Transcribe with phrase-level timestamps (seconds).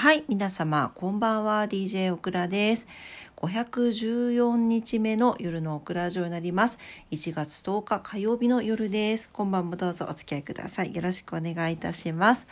[0.00, 1.64] はい、皆様、こんばんは。
[1.64, 2.86] DJ オクラです。
[3.34, 6.78] 514日目の夜のオクラジオになります。
[7.10, 9.28] 1月10日火曜日の夜です。
[9.32, 10.94] 今晩もどうぞお付き合いください。
[10.94, 12.46] よろしくお願いいたします。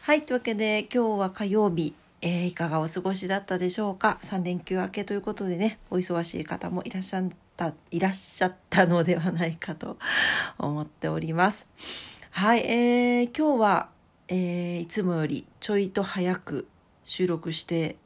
[0.00, 9.98] はい、というわけで今日は火曜日、えーいかがお過ごしだったでしょうか？3連休明けということでね、お忙しい方もいらっしゃった、いらっしゃったのではないかと
[10.58, 11.68] 思っております。
[12.32, 13.88] はい、えー今日は、
[14.26, 16.66] えーいつもよりちょいと早く
[17.04, 17.96] 収録して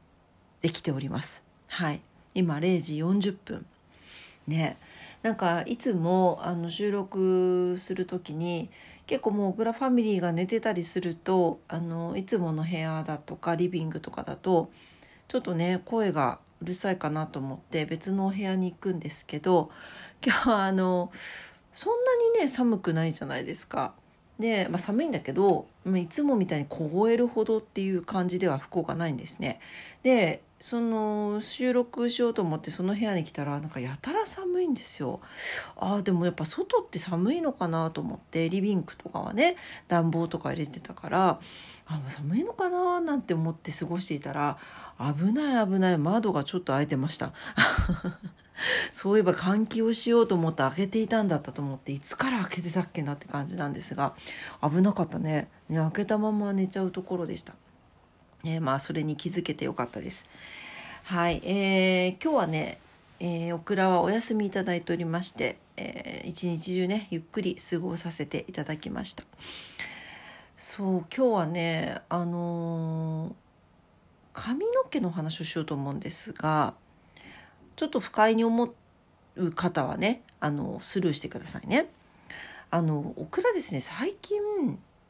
[0.61, 1.43] できております。
[1.67, 2.01] はい。
[2.33, 3.65] 今0時40分。
[4.47, 4.77] ね。
[5.23, 8.69] なんかいつもあの収録する時に
[9.07, 14.69] 結構もうグラファミリーが寝てたりするとあのいつもの部屋だとかリビングとかだと
[15.27, 19.69] ちょっとね声がうるさいかなと思って別のお部屋に行くんですけど
[20.25, 21.11] 今日はあの
[21.73, 23.93] そんなにね寒くないじゃないですか。
[24.39, 29.59] で、まあ、寒いんだけどいつもみたいに凍えるほどっていう感じでは福岡ないんですね。
[30.03, 35.19] でその収録しようと思ってその部屋に来たらなんかやたら寒いんですよ。
[35.75, 39.55] あーでもやっぱ外って寒いのかなと思ってリビングとかはね
[39.87, 41.39] 暖房とか入れてたから
[41.85, 44.57] あ寒いのかななんて思って過ごしていたら
[44.99, 47.33] 危ない危ない窓がちょっと開いてました。
[48.97, 54.15] そういえば換気をしようと思って開けていたんだったと思っていつから開けてたっけなって感じなんですが
[54.59, 57.53] 危なかったねね開けたまま寝ちゃうところでした。
[58.43, 60.25] ね、まあそれに気づけてよかったです。
[61.03, 62.79] はい、えー今日はね、
[63.19, 69.23] えーオクラはお休みいただいておりまして、えー一日中ねゆっくり過ごさせていただきました。
[70.57, 73.33] そう今日はねあのー
[74.33, 76.73] 髪の毛の話をしようと思うんですが
[77.75, 78.73] ちょっと不快に思
[79.37, 81.87] う方はねあのスルーしてくださいね。
[82.69, 84.39] あのオクラですね最近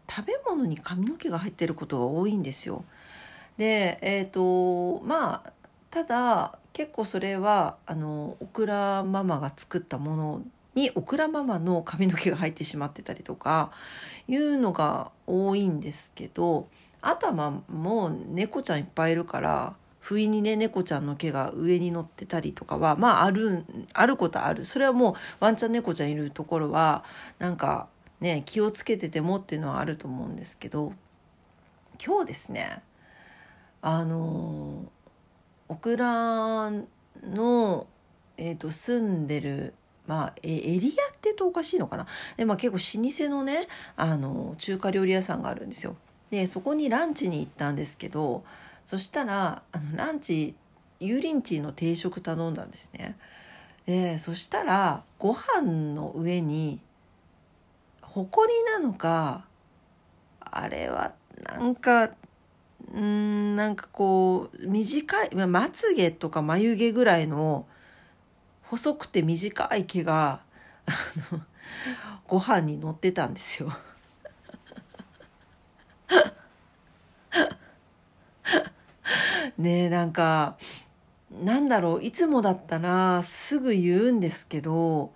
[0.09, 2.85] 食べ物に髪の毛が入ってることが多いんですよ。
[3.57, 5.51] でえっ、とまあ
[5.89, 10.41] ただ結構それはあのオクラママが作ったもの
[10.75, 13.71] にオクラママの髪の毛が入ってしまってたりとか
[14.27, 16.67] いうのが多いんですけど
[17.01, 19.75] あとはまあもう猫ちゃんいっぱいいるから
[20.07, 27.03] 不意にね猫ちゃんの毛が上に乗ってたりとかはまああるあることあるそれはもうワンちゃん猫ちゃんいるところは
[27.39, 27.89] なんか
[28.21, 30.93] ね気をつけててもっていうのはあると思うんですけど
[32.01, 32.81] 今日ですね
[33.81, 34.85] あの
[35.67, 37.87] オクラの、
[38.37, 39.73] えー、と住んでる、
[40.07, 42.07] まあ、えエリアって言うとおかしいのかな
[42.37, 45.97] で、まあ、結構老舗のねあの中華料理屋さんがあるんですよ。
[46.31, 48.43] でそこにランチに行ったんですけど
[48.87, 50.55] そしたらあのランチ
[51.01, 53.17] 油淋鶏の定食頼んだんですね。
[53.85, 55.61] でそしたらご飯
[55.93, 56.79] の上に
[58.01, 59.43] ほこりなのか
[60.39, 61.11] あれは
[61.43, 62.11] なんか
[62.93, 67.67] うんなんかこう短いまつげとか眉毛ぐらいの
[68.61, 70.39] 細くて短い毛が
[70.85, 70.91] あ
[71.33, 71.41] の
[72.25, 73.73] ご飯に乗ってたんですよ。
[79.57, 80.57] ねなんか
[81.43, 85.11] なんだろういつもだったらすぐ言うんですけど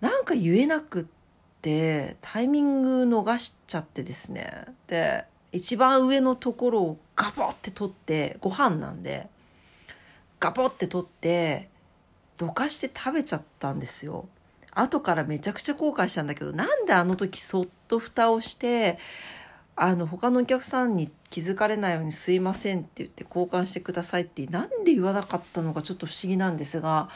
[0.00, 1.04] なんか言えなくっ
[1.62, 9.28] てタイミング逃しちゃってですねで一番上のところをガボって取ってご飯なんで
[10.38, 11.70] ガボって取って
[12.36, 14.28] どかして食べちゃったんですよ。
[14.72, 18.98] 後からめちゃくちゃ後悔したんだけどなんであの時そっと蓋をして
[19.76, 27.10] あの他のお客さんに気づかれないように「すいません」って言って交換してくださいってなんで言わなかったのかちょっと不思議なんですが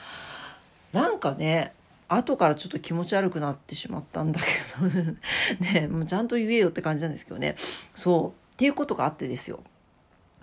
[0.93, 1.73] なんかね
[2.09, 4.47] 後からちょっと気持ち悪くなってしまったんだけ
[4.81, 4.87] ど
[5.81, 5.87] ね。
[5.87, 7.55] もうちゃんと言えよって感じなんですけどね。
[7.95, 8.55] そう。
[8.55, 9.61] っていうことがあってですよ。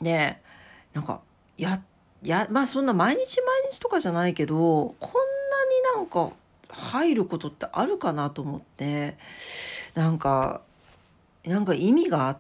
[0.02, 0.42] で
[0.94, 1.22] なんか
[1.58, 1.82] や
[2.24, 5.14] やまあそんな毎日毎日とかじゃないけどこん
[5.94, 6.32] なになんか
[6.70, 9.18] 入ることってあるかなと思って
[9.94, 10.62] なんか
[11.48, 12.38] なんか意味が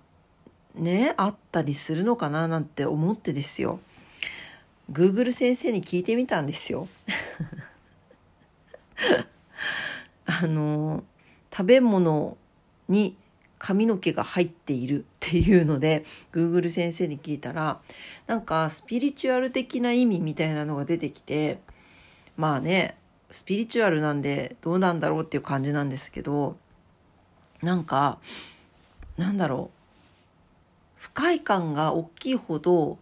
[0.76, 3.80] ねあったりするのかななんて思ってですよ
[4.92, 6.88] Google 先生に聞いてみたんですよ。
[10.26, 11.04] あの
[11.52, 12.38] 食べ物
[12.88, 13.18] に
[13.58, 17.82] 髪の毛が入っているっていうので Google 先生に聞いたら
[18.28, 21.60] なんかスピリチュアル的な意味みたいなのが出てきて
[22.36, 22.98] まあね
[23.32, 26.56] スピリチュアルなんでどうなんだろうっていう感じなんですけど
[27.62, 28.20] なんか
[29.18, 29.78] なんだろう。
[30.96, 32.98] 不快感が大きいほど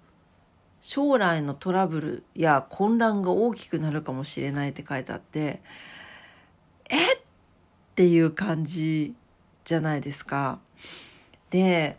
[0.81, 5.62] 将来のトラブルや混乱が大きくなるかもしれないって書いてあって
[6.89, 7.17] えっ？
[7.95, 9.15] ていう感じ
[9.63, 10.59] じゃないですか。
[11.50, 11.97] で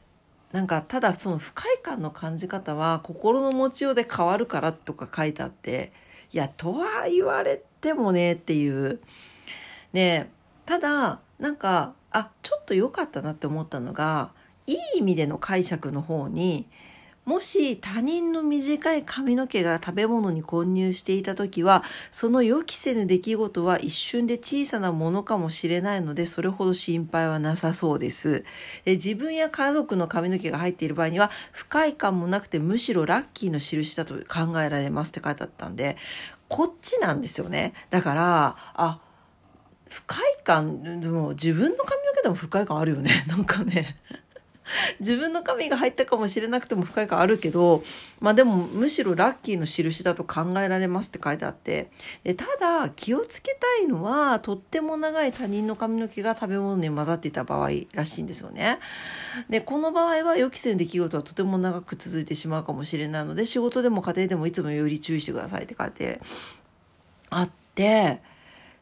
[0.52, 5.92] なんかただその不快感の感じ方は心の持ちようで変わるからとか書いてあって
[6.32, 9.00] いやとは言われてもねっていう。
[9.92, 10.30] ね
[10.66, 14.30] ただなんかあちょっと良かったなって思ったのが
[14.66, 16.66] いい意味での解釈の方に
[17.26, 21.82] もし他人の短い髪の毛が食べ物に混入していた時は
[22.12, 28.44] その予期せぬ出来事は一瞬で小さなものかもしれないのでそれほど心配はなさそうです。
[28.84, 35.96] で自分や家族の髪の毛が入っている場合には不快感もなくてむしろラッキーの印だと考えられますって書いてあったんで
[36.48, 37.74] こっちなんですよね。
[37.90, 39.00] だからあ
[39.88, 43.24] 不快感でも自分の髪の毛でも不快感あるよね。
[43.28, 43.96] なんかね。
[44.98, 47.84] 自分の髪が入ったかもしれなくても不快感あるけど、
[48.20, 51.88] まあでもむしろラッキーの印だと考えられますって書いてあって、
[52.24, 58.80] でただ気をつけたいのは、とっても長い他人の髪の毛が食べ物に混ざっていた場合らしいんですよね。
[59.48, 66.20] で、この場合は予期せぬ出来事はとても長く続いてしまうかもしれないので、仕事でも家庭でもいつもより注意してくださいって書いて
[67.30, 68.20] あって、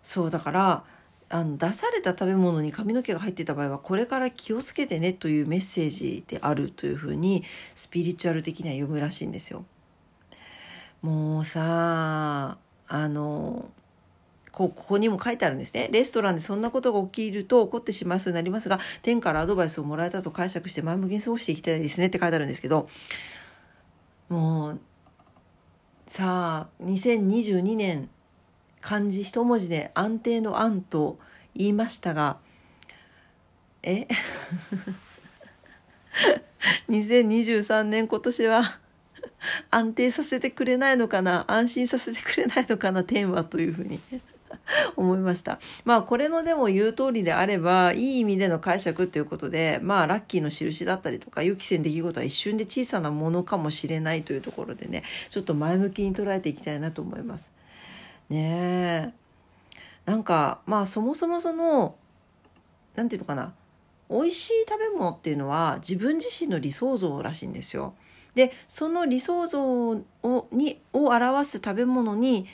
[0.02, 0.84] そうだから、
[1.34, 7.42] あの出された食べ物に髪の毛が入っていた場合はこれから気をつけてねというメッセージであるというふうに
[7.74, 9.64] スピリチュアル的には読むらしいんですよ。
[11.02, 13.68] もうさあの
[14.52, 15.88] こここにも書いてあるんですね。
[15.90, 22.88] レストランでそんなことが起きると起こってしまいそうになりますが、天からアドバイスをもらえたと解釈して前向きに過ごしていきたいですねって書いてあるんですけど、
[24.28, 24.80] もう、
[26.06, 28.08] さあ、2022年
[28.84, 31.18] 漢字一文字で安定の安と
[31.54, 32.36] 言いましたが
[33.82, 34.06] え？
[36.90, 38.78] 2023年今年は
[39.70, 41.50] 安定させてくれないのかな？
[41.50, 43.04] 安心させてくれないのかな？
[43.04, 44.00] 天はというふうに
[44.96, 45.60] 思いました。
[45.86, 57.53] まあこれのでも言う通りであればいい意味での解釈ということでまあラッキーの印だったりとか予期せぬ出来事は一瞬で小さなものかもしれないというところでねちょっと前向きに捉えていきたいなと思います。
[58.28, 59.24] ねえ
[60.06, 61.96] なんかまあそもそもその
[62.94, 63.52] 何て言うのかな
[64.10, 67.94] 美味しい食べ物っていうのは自分自身の理想像らしいんですよ。
[68.34, 70.04] でその理想像を
[70.50, 72.46] にを表す食べ物に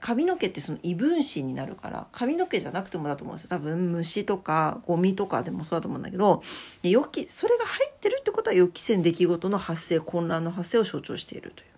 [0.00, 6.42] 髪の毛ってその異分子になるから髪の毛じゃなくてもだと思うんですよ多分虫とかゴミとかでもそうだと思うんだけど
[6.82, 11.73] 予期それが入ってるってことは予期せぬ出来事の発生混乱の発生を象徴しているという。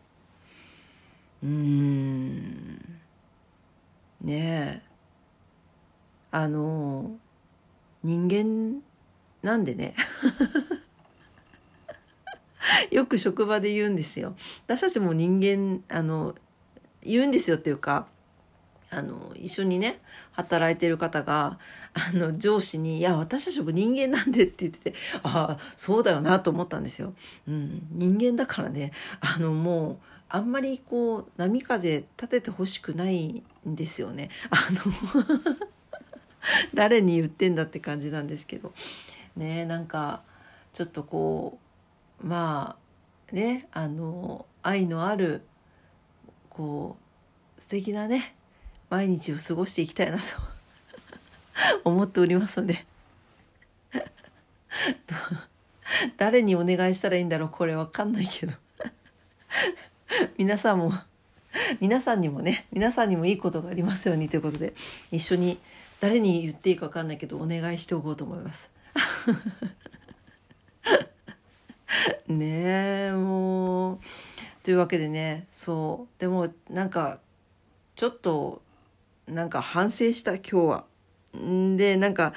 [1.43, 3.01] うん。
[4.21, 4.87] ねえ。
[6.31, 7.17] あの
[8.03, 8.83] 人間
[9.43, 9.95] なんでね。
[12.91, 14.35] よく職場で言うんですよ。
[14.67, 16.35] 私たちも人間あの
[17.03, 18.07] 言うんですよっていうか
[18.91, 20.01] あの一緒にね
[20.33, 21.59] 働いてる方が
[21.95, 27.15] あの上司に「いや私たちも人間なんで」って言っててああそうだよなと思ったんですよ。
[27.49, 28.93] うん、人間だからね。
[29.21, 29.99] あのもう
[30.29, 34.31] あんまりこう波風立ててほしくないんですよね。
[34.51, 35.43] あの
[36.75, 38.73] 誰に言ってんだって感じなんですけど。
[39.37, 40.23] ねなんか
[40.73, 41.59] ちょっとこ
[42.23, 42.77] うま
[43.31, 45.43] あねあの愛のある
[46.49, 46.97] こ
[47.59, 48.35] う素敵なね
[48.89, 50.25] 毎日を過ごしていきたいなと
[51.85, 52.87] 思っておりますので。
[56.17, 58.55] 誰にお願いしたらいいんだろうこれわかんないけど。
[60.39, 60.93] 皆さんも
[61.81, 64.75] 皆さんにもね皆さんにもいいことがありますようにということで
[65.11, 65.59] 一緒に
[66.01, 68.71] 誰に言っていいか分かんないけどお願いしておこうと思います。
[72.29, 73.99] ねえもう
[74.63, 77.21] というわけでねそうでもなんか
[77.95, 78.61] ちょっと
[79.27, 80.85] なんか反省した今日は。
[81.77, 82.35] でなんか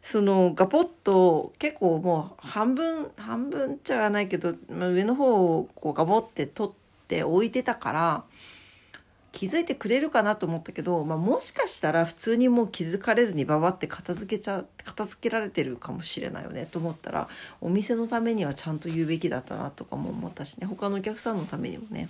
[0.00, 6.81] そのガポッと結構もう半分半分じゃないけど、上の方をこうガボって取って
[7.22, 8.24] 置いてたから
[9.32, 17.28] 気づいてくれるかなと思ったけど、まあ、もしかしたら普通にもう気づかれずにババって片付けちゃ片付けられてるかもしれないよねと思ったら
[17.60, 20.66] お店のためにはちゃんと言うべきだったなとかも思ったしね。
[20.66, 22.08] 他のお客さんのためにもね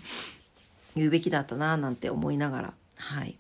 [0.97, 3.37] 言うべきだったななんて思いながらはい。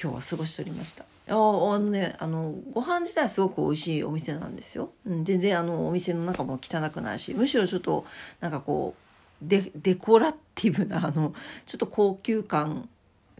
[0.00, 1.04] 今日は過ごしておりました。
[1.26, 8.06] あのねあのご飯自体すごく美味しいお店なんですよ、うん、全然あのお店の中も汚くないしむしろちょっと
[8.40, 9.07] なんかこう
[9.40, 11.32] デデコラティブなあの
[11.66, 12.88] ちょっと高級感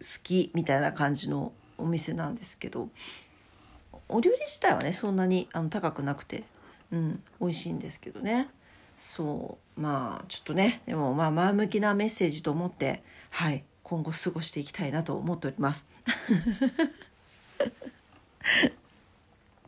[0.01, 2.89] 好きみたいな感じのお店なんですけど
[4.09, 6.45] お料理自体はねそんなにあの高くなくて、
[6.93, 8.49] うん、美味しいんですけどね
[8.97, 15.87] そうまあちょっとねでもまあ前向きなメッセージと思ってはい今後過ごしていきたいなと思っております。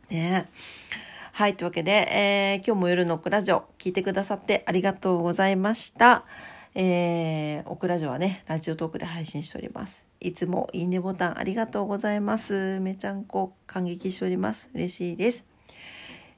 [0.09, 6.25] ねえはい、というわけで、えー、今日も夜のオクラジオ聞いてくださってありがとうございました。
[6.75, 10.07] えー、オクラジオはね、ラジオトークで配信しております。
[10.19, 12.81] いつもいいねボタンありがとうございます。
[12.81, 14.69] めちゃんこ感激しております。
[14.73, 15.45] 嬉しいです。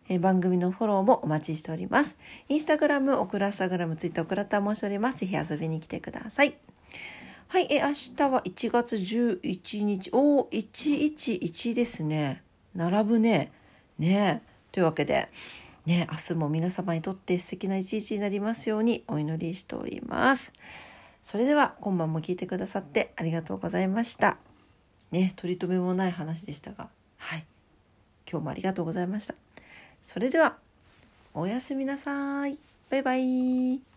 [0.09, 2.15] えー、番組のフォローもお待ちしております。
[2.47, 5.17] インスタグラム、オクラスタグラム、ツイッター、オクラタもしております。
[5.17, 6.55] ぜひ遊びに来てください。
[7.47, 10.11] はい、え、明日は1月11日。
[10.13, 12.43] おー、111ですね。
[12.75, 13.51] 並ぶね。
[13.97, 15.29] ねというわけで、
[15.85, 20.51] ね、明日も皆様にとって素敵な一日になりますようにお祈りしております。
[21.21, 24.37] それでは今晩も聞いてくださってありがとうございました。
[25.11, 27.45] ね、取り留めもない話でしたが、はい。
[28.29, 29.35] 今日もありがとうございました。
[30.01, 30.57] それでは、
[31.35, 32.57] おやすみなさい。
[32.89, 33.92] バイバイ。